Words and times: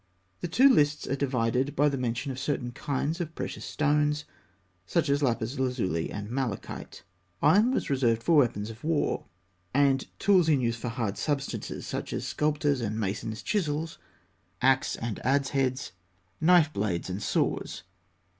The 0.39 0.47
two 0.47 0.67
lists 0.67 1.05
are 1.07 1.15
divided 1.15 1.75
by 1.75 1.87
the 1.87 1.95
mention 1.95 2.31
of 2.31 2.39
certain 2.39 2.71
kinds 2.71 3.21
of 3.21 3.35
precious 3.35 3.65
stones, 3.65 4.25
such 4.87 5.09
as 5.09 5.21
lapis 5.21 5.59
lazuli 5.59 6.09
and 6.09 6.31
malachite. 6.31 7.03
Iron 7.43 7.69
was 7.71 7.91
reserved 7.91 8.23
for 8.23 8.37
weapons 8.37 8.71
of 8.71 8.83
war, 8.83 9.25
and 9.75 10.07
tools, 10.17 10.49
in 10.49 10.59
use 10.59 10.75
for 10.75 10.89
hard 10.89 11.19
substances, 11.19 11.85
such 11.85 12.13
as 12.13 12.25
sculptors' 12.27 12.81
and 12.81 12.99
masons' 12.99 13.43
chisels, 13.43 13.99
axe 14.59 14.95
and 14.95 15.19
adze 15.23 15.49
heads, 15.51 15.91
knife 16.41 16.73
blades, 16.73 17.07
and 17.07 17.21
saws. 17.21 17.83